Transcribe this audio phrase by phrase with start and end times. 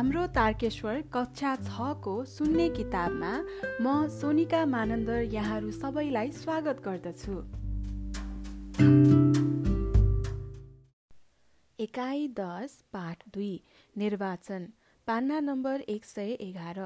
[0.00, 3.32] तारकेश्वर कक्षा छको सुन्ने किताबमा
[3.80, 7.34] म सोनिका मानन्दर यहाँहरू सबैलाई स्वागत गर्दछु।
[11.78, 13.52] एकाइ दस पाठ दुई
[13.96, 14.66] निर्वाचन
[15.06, 16.80] पान्ना नम्बर एक सय एघार।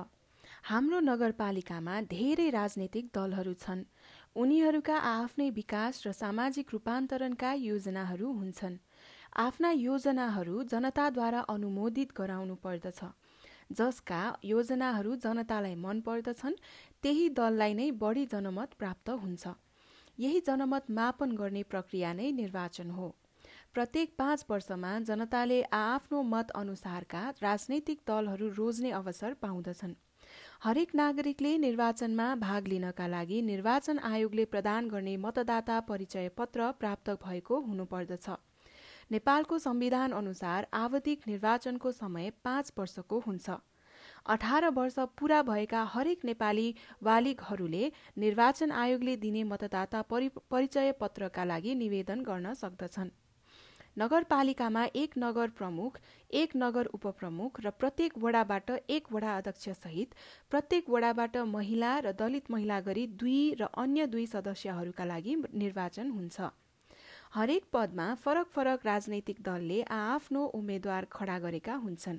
[0.63, 3.87] हाम्रो नगरपालिकामा धेरै राजनैतिक दलहरू छन्।
[4.37, 8.77] उनीहरूका आफ्नै विकास र सामाजिक रूपान्तरणका योजनाहरू हुन्छन्।
[9.37, 13.01] आफ्ना योजनाहरू जनताद्वारा अनुमोदित गराउनु पर्दछ।
[13.73, 16.55] जसका योजनाहरू जनतालाई मन पर्दछन्
[17.03, 19.55] त्यही दललाई नै बढी जनमत प्राप्त हुन्छ।
[20.19, 23.09] यही जनमत मापन गर्ने प्रक्रिया नै निर्वाचन हो।
[23.75, 29.95] प्रत्येक पाँच वर्षमा जनताले आआफ्नो मत अनुसारका राजनैतिक दलहरू रोज्ने अवसर पाउँदछन्।
[30.63, 37.61] हरेक नागरिकले निर्वाचनमा भाग लिनका लागि निर्वाचन आयोगले प्रदान गर्ने मतदाता परिचय पत्र प्राप्त भएको
[37.61, 38.29] हुनुपर्दछ।
[39.11, 43.51] नेपालको संविधान अनुसार आवधिक निर्वाचनको समय पाँच वर्षको हुन्छ।
[44.27, 52.23] अठार वर्ष पूरा भएका हरेक नेपाली बालिगहरूले निर्वाचन आयोगले दिने मतदाता परिचय पत्रका लागि निवेदन
[52.23, 53.11] गर्न सक्दछन्।
[53.99, 55.99] नगरपालिकामा एक नगर प्रमुख
[56.33, 60.15] एक नगर उपप्रमुख र प्रत्येक वडाबाट एक वडा अध्यक्ष सहित
[60.51, 66.51] प्रत्येक वडाबाट महिला र दलित महिला गरी दुई र अन्य दुई सदस्यहरूका लागि निर्वाचन हुन्छ।
[67.35, 72.19] हरेक पदमा फरक फरक राजनैतिक दलले आआफ्नो उम्मेद्वार खडा गरेका हुन्छन्।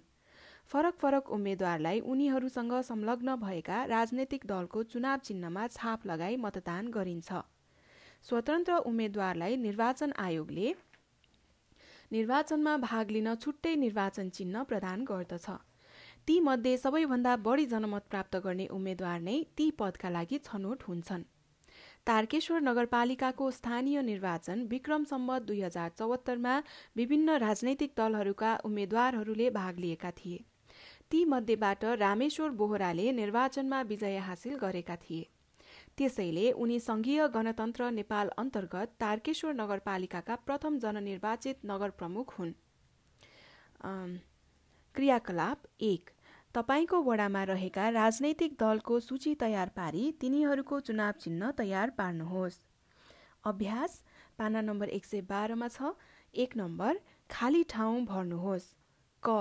[0.72, 7.40] फरक फरक उम्मेद्वारलाई उनीहरूसँग संलग्न भएका राजनैतिक दलको चुनाव चिन्हमा छाप लगाई मतदान गरिन्छ।
[8.26, 10.74] स्वतन्त्र उम्मेद्वारलाई निर्वाचन आयोगले
[12.12, 15.48] निर्वाचनमा भाग लिन छुट्टै निर्वाचन चिन्ह प्रदान गर्दछ।
[16.28, 21.26] तीमध्ये सबैभन्दा बढी जनमत प्राप्त गर्ने उम्मेद्वार नै ती पदका लागि छनौट हुन्छन्।
[22.08, 26.58] तारकेश्वर नगरपालिकाको स्थानीय निर्वाचन विक्रम सम्मत दुई हजार चौहत्तरमा
[26.96, 30.44] विभिन्न राजनैतिक दलहरूका उम्मेद्वारहरूले भाग लिएका थिए।
[31.12, 35.24] ती मध्येबाट रामेश्वर बोहराले निर्वाचनमा विजय हासिल गरेका थिए।
[35.98, 42.54] त्यसैले उनी संघीय गणतन्त्र नेपाल अन्तर्गत तारकेश्वर नगरपालिकाका प्रथम जननिर्वाचित नगर प्रमुख हुन्
[44.96, 46.15] क्रियाकलाप एक।
[46.56, 52.60] तपाईँको वडामा रहेका राजनैतिक दलको सूची तयार पारी तिनीहरूको चुनाव चिन्ह तयार पार्नुहोस्।
[53.44, 53.92] अभ्यास
[54.40, 55.92] पाना नम्बर एक सय बाह्रमा छ।
[56.34, 57.00] एक नम्बर
[57.30, 58.68] खाली ठाउँ भर्नुहोस्।
[59.24, 59.36] क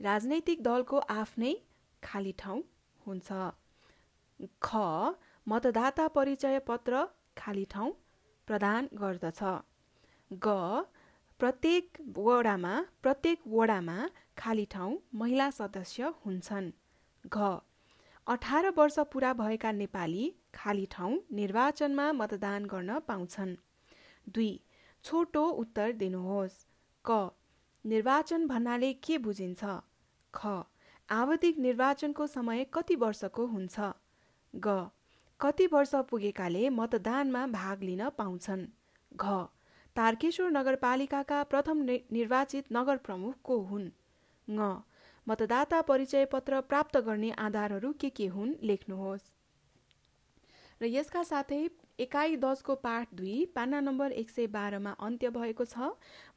[0.00, 1.54] राजनैतिक दलको आफ्नै
[2.02, 2.60] खाली ठाउँ
[3.00, 3.28] हुन्छ।
[4.62, 4.84] ख
[5.46, 7.92] मतदाता परिचय पत्र खाली ठाउँ
[8.48, 9.40] प्रदान गर्दछ।
[10.30, 10.84] ग
[11.38, 13.96] प्रत्येक वडामा प्रत्येक वडामा
[14.36, 16.70] खाली ठाउँ महिला सदस्य हुन्छन्।
[17.24, 17.38] घ
[18.26, 23.54] अठार वर्ष पुरा भएका नेपाली खाली ठाउँ निर्वाचनमा मतदान गर्न पाउँछन्।
[24.34, 24.48] दुई
[25.04, 26.56] छोटो उत्तर दिनुहोस्।
[27.04, 27.18] क
[27.84, 29.64] निर्वाचन भन्नाले के बुझिन्छ?
[30.34, 30.64] ख
[31.08, 33.76] आवधिक निर्वाचनको समय कति वर्षको हुन्छ?
[34.54, 34.88] ग
[35.40, 38.66] कति वर्ष पुगेकाले मतदानमा भाग लिन पाउँछन्?
[39.16, 39.24] घ
[39.96, 41.78] तारकेश्वर नगरपालिकाका प्रथम
[42.12, 43.88] निर्वाचित नगर प्रमुख को हुन्।
[44.48, 44.58] ङ।
[45.26, 49.32] मतदाता परिचय पत्र प्राप्त गर्ने आधारहरू के के हुन् लेख्नुहोस्।
[50.80, 51.60] र यसका साथै
[51.98, 55.88] एकाइ दसको पाठ दुई पाना नम्बर एक सय बाह्रमा अन्त्य भएको छ।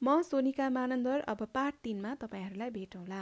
[0.02, 3.22] म सोनिका मानन्दर अब पाठ तिनमा तपाईँहरूलाई भेटौँला।